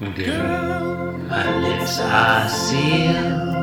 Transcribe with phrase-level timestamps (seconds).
[0.00, 3.60] Girl, my lips are sealed.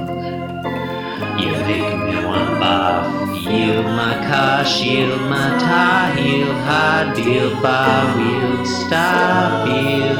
[1.41, 3.41] You make me want barf.
[3.43, 10.13] Yield my car, shield my tie, heel, hard deal, bar wheel, stop you.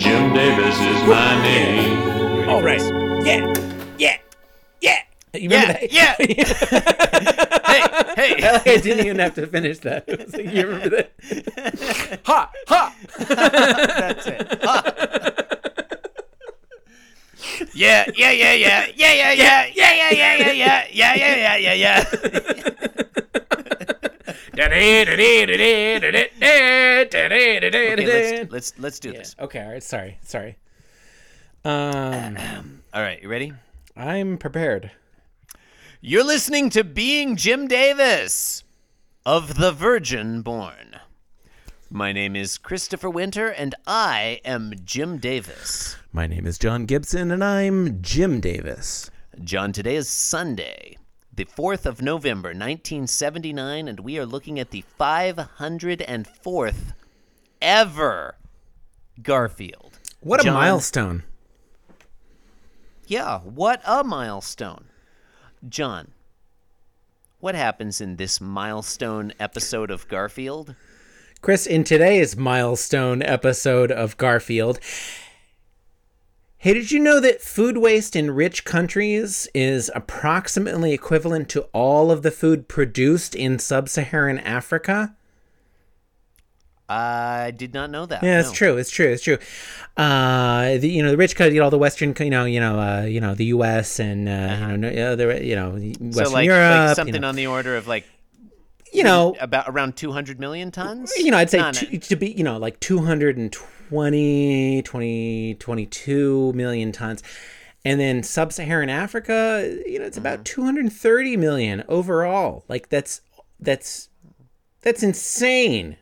[0.00, 2.48] Jim Davis is my name.
[2.48, 2.82] All right.
[3.24, 3.54] Yeah.
[3.98, 4.16] Yeah.
[4.80, 4.98] Yeah.
[5.32, 7.04] You remember Yeah, that?
[8.40, 8.74] hey, hey.
[8.74, 10.06] I didn't even have to finish that.
[10.08, 12.20] Like, you remember that?
[12.24, 12.94] ha ha.
[13.18, 14.62] That's it.
[14.64, 14.94] Ha!
[17.74, 21.72] yeah, yeah, yeah, yeah, yeah, yeah, yeah, yeah, yeah, yeah, yeah, yeah, yeah, yeah, yeah,
[21.74, 22.04] yeah.
[26.88, 29.18] Okay, let's let's let's do Yeah.
[29.18, 29.36] this.
[29.38, 29.62] Okay.
[29.62, 29.82] All right.
[29.82, 30.18] Sorry.
[30.22, 30.56] Sorry.
[31.64, 33.52] Um, All right, you ready?
[33.96, 34.90] I'm prepared.
[36.00, 38.62] You're listening to Being Jim Davis
[39.26, 40.96] of the Virgin Born.
[41.90, 45.96] My name is Christopher Winter, and I am Jim Davis.
[46.12, 49.10] My name is John Gibson, and I'm Jim Davis.
[49.42, 50.98] John, today is Sunday,
[51.34, 56.92] the 4th of November, 1979, and we are looking at the 504th
[57.60, 58.36] ever
[59.22, 59.98] Garfield.
[60.20, 61.22] What a John- milestone!
[63.06, 64.84] Yeah, what a milestone.
[65.66, 66.12] John,
[67.40, 70.74] what happens in this milestone episode of Garfield?
[71.40, 74.78] Chris, in today's milestone episode of Garfield,
[76.58, 82.10] hey, did you know that food waste in rich countries is approximately equivalent to all
[82.10, 85.16] of the food produced in sub Saharan Africa?
[86.88, 88.22] I did not know that.
[88.22, 88.54] Yeah, it's no.
[88.54, 88.76] true.
[88.78, 89.08] It's true.
[89.08, 89.38] It's true.
[89.96, 92.80] Uh, the you know the rich you know, all the Western, you know, you know,
[92.80, 94.00] uh, you know, the U.S.
[94.00, 97.20] and uh, you know, no- the you know, Western So like, Europe, like you something
[97.20, 98.06] know, on the order of like
[98.92, 101.12] you know, about around 200 million tons?
[101.16, 101.72] you know, I'd say no.
[101.72, 107.22] to, to be, you know, like 220, 20, 22 million tons.
[107.84, 110.26] And then sub-Saharan Africa, you know, it's Mm-hmm.
[110.26, 112.64] about 230 million overall.
[112.68, 113.20] Like that's
[113.60, 114.08] that's
[114.80, 115.96] that's insane.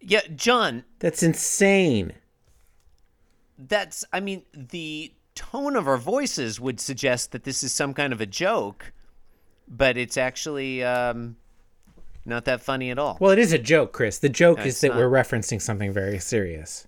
[0.00, 2.14] Yeah, John, That's insane.
[3.58, 8.12] that's I mean the tone of our voices would suggest that this is some kind
[8.12, 8.92] of a joke,
[9.68, 11.36] but it's actually um,
[12.24, 13.16] not that funny at all.
[13.20, 14.18] Well, it is a joke, Chris.
[14.18, 14.96] The joke No, is that not.
[14.96, 16.86] we're referencing something very serious.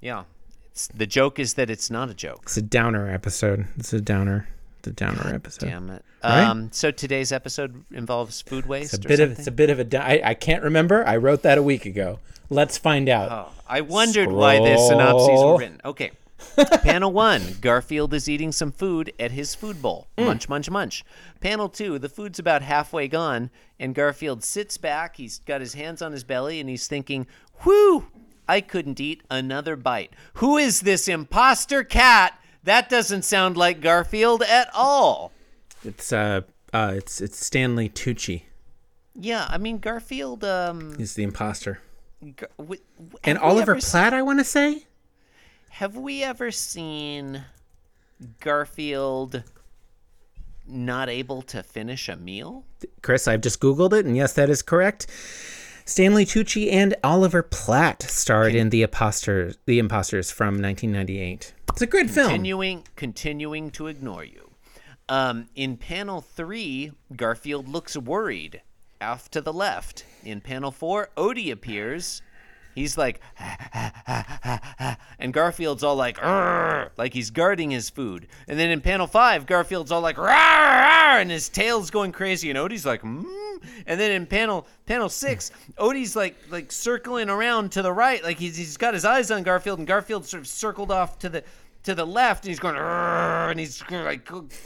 [0.00, 0.24] yeah,
[0.70, 2.40] it's, the joke is that it's not a joke.
[2.44, 3.66] It's a downer episode.
[3.78, 4.48] It's a downer.
[4.86, 5.66] A downer episode.
[5.66, 6.04] Damn it.
[6.24, 6.44] Right?
[6.44, 8.94] Um, so today's episode involves food waste.
[8.94, 10.04] It's a bit of it's a bit of a.
[10.04, 11.06] I, I can't remember.
[11.06, 12.18] I wrote that a week ago.
[12.50, 13.30] Let's find out.
[13.30, 15.52] Oh, I wondered why the synopses Scroll.
[15.54, 15.80] were written.
[15.84, 16.10] Okay.
[16.82, 20.08] Panel one Garfield is eating some food at his food bowl.
[20.18, 20.26] Mm.
[20.26, 21.04] Munch, munch, munch.
[21.40, 25.16] Panel two the food's about halfway gone, and Garfield sits back.
[25.16, 27.26] He's got his hands on his belly, and he's thinking,
[27.62, 28.08] Whew,
[28.48, 30.12] I couldn't eat another bite.
[30.34, 32.38] Who is this imposter cat?
[32.64, 35.32] That doesn't sound like Garfield at all.
[35.84, 36.42] It's uh,
[36.72, 38.42] uh it's it's Stanley Tucci.
[39.14, 40.44] Yeah, I mean, Garfield.
[40.44, 41.80] Um, He's the imposter.
[42.36, 44.86] Gar- w- w- And Oliver Platt, I want to say.
[45.70, 47.44] Have we ever seen
[48.40, 49.42] Garfield
[50.66, 52.64] not able to finish a meal?
[53.02, 55.06] Chris, I've just googled it, and yes, that is correct.
[55.84, 61.52] Stanley Tucci and Oliver Platt starred in the Imposters, the Imposters from 1998.
[61.72, 62.28] It's a good film.
[62.28, 64.50] Continuing, continuing to ignore you.
[65.08, 68.62] Um, in panel three, Garfield looks worried.
[69.00, 70.04] Off to the left.
[70.22, 72.22] In panel four, Odie appears.
[72.74, 73.20] He's like,
[75.18, 76.22] and Garfield's all like,
[76.96, 78.28] like he's guarding his food.
[78.48, 82.86] And then in panel five, Garfield's all like, and his tail's going crazy, and Odie's
[82.86, 83.24] like, mm.
[83.86, 88.38] and then in panel panel six, Odie's like like circling around to the right, like
[88.38, 91.44] he's he's got his eyes on Garfield, and Garfield sort of circled off to the
[91.84, 94.24] to the left, and he's going, and he's like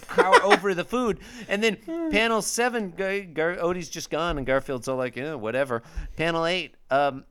[0.09, 1.19] cower over the food.
[1.49, 1.77] And then
[2.11, 5.83] panel seven, Gar- Gar- Odie's just gone, and Garfield's all like, yeah, whatever.
[6.17, 7.25] Panel eight, um,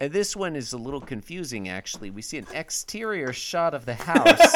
[0.00, 2.10] and this one is a little confusing, actually.
[2.10, 4.54] We see an exterior shot of the house.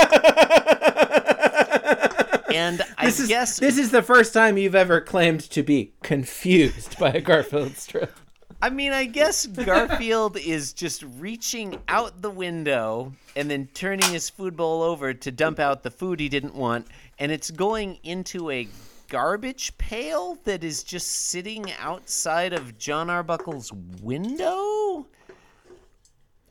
[2.52, 5.92] and I This is, guess this is the first time you've ever claimed to be
[6.02, 8.12] confused by a Garfield strip.
[8.60, 14.28] I mean, I guess Garfield is just reaching out the window and then turning his
[14.28, 16.86] food bowl over to dump out the food he didn't want,
[17.20, 18.66] and it's going into a
[19.08, 23.72] garbage pail that is just sitting outside of John Arbuckle's
[24.02, 25.06] window.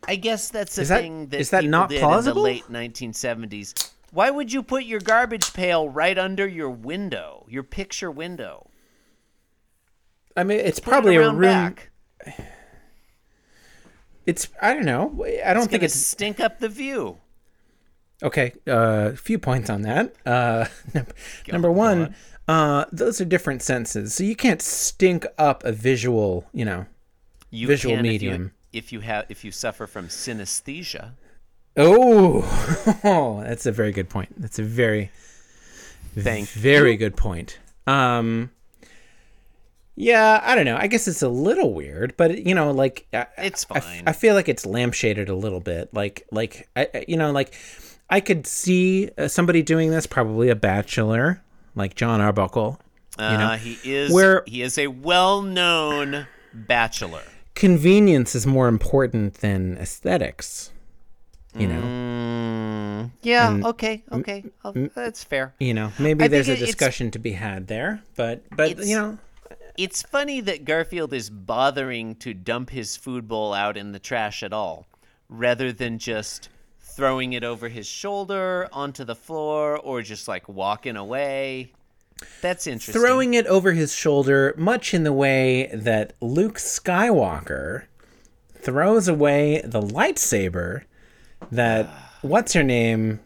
[0.08, 2.46] I guess that's a that- thing that is that not plausible?
[2.46, 3.92] in the late 1970s.
[4.12, 8.70] Why would you put your garbage pail right under your window, your picture window?
[10.38, 11.42] I mean, it's Put it probably a room.
[11.42, 11.90] back.
[14.26, 15.26] It's I don't know.
[15.46, 17.18] I don't It's think it's stink up the view.
[18.24, 20.14] Okay, a uh, few points on that.
[20.26, 20.66] Uh,
[21.52, 22.16] number one,
[22.48, 26.88] uh, those are different senses, so you can't stink up a visual, you know.
[27.52, 28.52] You Visual can if you- medium.
[28.74, 31.12] If you, have, if you suffer from synesthesia,
[31.78, 32.42] Oh,
[33.48, 34.34] that's a very good point.
[34.40, 35.12] That's a very,
[36.18, 37.60] Thank very good point.
[37.86, 38.52] Um,
[39.98, 40.78] yeah, I don't know.
[40.78, 44.04] I guess it's a little weird, but you know, like I- It's I, fine.
[44.08, 45.94] I feel like it's lampshaded a little bit.
[45.94, 47.54] Like, like I, you know, like
[48.10, 51.42] I could see uh, somebody doing this, probably a bachelor,
[51.76, 52.80] like John Arbuckle.
[53.20, 57.24] uh, know, he is where- he is a well-known bachelor.
[57.56, 60.72] Convenience is more important than aesthetics.
[61.58, 63.60] You know, Mm, yeah.
[63.66, 64.04] okay.
[64.12, 64.44] Okay.
[64.64, 65.56] Oh, that's fair.
[65.60, 69.18] you know, maybe I there's a discussion to be had there, but but you know,
[69.78, 74.42] It's funny that Garfield is bothering to dump his food bowl out in the trash
[74.42, 74.88] at all,
[75.30, 76.50] rather than just
[76.82, 81.74] throwing it over his shoulder onto the floor or just like walking away.
[82.42, 83.00] That's interesting.
[83.00, 87.84] throwing it over his shoulder, much in the way that Luke Skywalker
[88.56, 90.86] throws away the lightsaber
[91.52, 91.86] that
[92.24, 93.20] what's her name?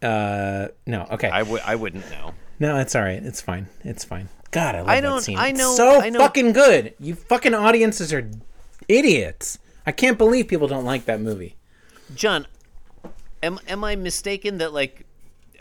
[0.00, 1.60] Uh, no, okay, I would.
[1.60, 2.32] I wouldn't know.
[2.58, 3.22] No, it's all right.
[3.22, 3.68] It's fine.
[3.84, 4.28] It's fine.
[4.50, 5.38] God, I love I that scene.
[5.38, 6.94] I It's know- so I know- fucking good.
[6.98, 8.28] You fucking audiences are
[8.88, 9.58] idiots.
[9.86, 11.56] I can't believe people don't like that movie.
[12.14, 12.46] John,
[13.42, 15.04] am am I mistaken that like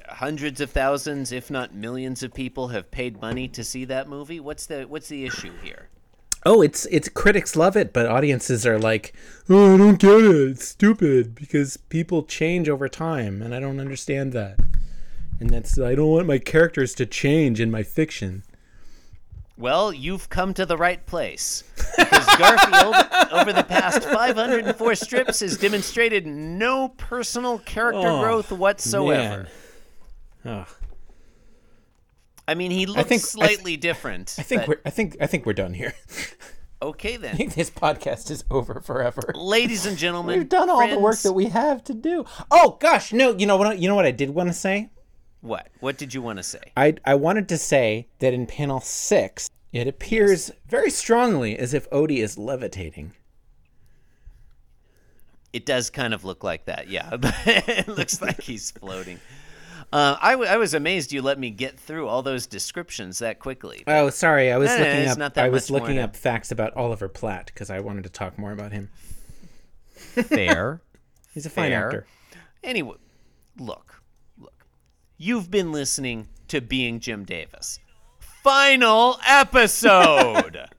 [0.08, 4.40] hundreds of thousands, if not millions, of people have paid money to see that movie?
[4.40, 5.90] What's the what's the issue here?
[6.46, 9.14] Oh, it's it's critics love it, but audiences are like,
[9.50, 10.50] "Oh, I don't get it.
[10.52, 14.58] It's stupid because people change over time, and I don't understand that."
[15.39, 18.44] And that's I don't want my characters to change in my fiction.
[19.57, 21.63] Well, you've come to the right place.
[21.98, 22.95] Because Garfield,
[23.31, 29.48] over the past 504 strips, has demonstrated no personal character Oh, growth whatsoever.
[30.44, 30.60] Man.
[30.60, 30.68] Ugh.
[32.48, 34.36] I mean, he looks think- I th- slightly different.
[34.38, 35.94] I think but- we're I think I think we're done here.
[36.81, 37.31] okay then.
[37.34, 39.34] I think this podcast is over forever.
[39.36, 42.25] Ladies and gentlemen, We've done all the work that we have to do.
[42.51, 43.80] Oh gosh, no, you know what?
[43.80, 44.89] You know what I did want to say.
[45.48, 45.68] What?
[45.80, 46.72] What did you want to say?
[46.76, 51.90] I I wanted to say that in panel six, it appears very strongly as if
[51.90, 53.14] Odie is levitating.
[55.54, 57.10] It does kind of look like that, yeah.
[57.46, 59.20] it looks like he's floating.
[59.92, 63.40] Uh, I, w- I was amazed you let me get through all those descriptions that
[63.40, 63.84] quickly.
[63.88, 64.52] Oh, sorry.
[64.52, 65.18] I was No, no, looking it's up.
[65.18, 67.80] not that I was much more looking to- up facts about Oliver Platt because I
[67.80, 68.90] wanted to talk more about him.
[69.96, 70.82] Fair.
[71.34, 71.86] He's a fine Fair.
[71.86, 72.06] actor.
[72.64, 72.98] Anyway,
[73.58, 74.02] look, look.
[75.19, 77.80] You've been listening to Being Jim Davis.
[78.19, 80.69] Final episode.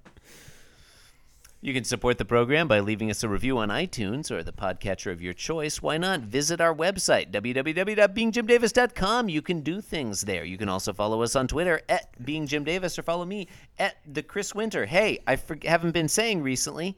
[1.60, 5.10] you can support the program by leaving us a review on iTunes or the podcatcher
[5.10, 5.82] of your choice.
[5.82, 9.28] Why not visit our website, www.beingjimdavis.com?
[9.28, 10.44] You can do things there.
[10.44, 13.96] You can also follow us on Twitter at Being Jim Davis or follow me at
[14.06, 14.86] the Chris Winter.
[14.86, 16.96] Hey, I for- haven't been saying recently,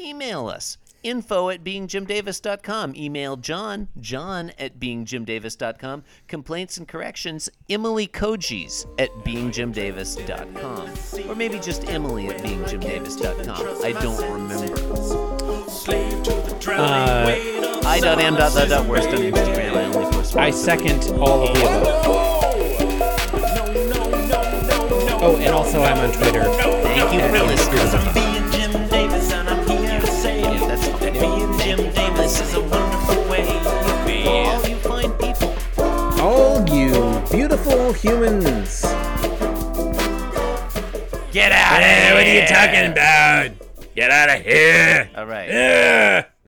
[0.00, 8.86] email us info at beingjimdavis.com email john john at beingjimdavis.com complaints and corrections emily kojis
[8.98, 14.74] at beingjimdavis.com or maybe just emily at beingjimdavis.com i don't remember.
[16.68, 19.76] Uh, i.m.the.worst on instagram.
[19.76, 22.28] I only post I second all of the above.
[25.20, 26.44] Oh, and also I'm on Twitter.
[26.44, 28.37] thank you for listening
[38.00, 38.82] humans.
[41.32, 43.50] get out of here What are you talking about?
[43.94, 45.10] Get out of here.
[45.16, 46.17] all right Yeah.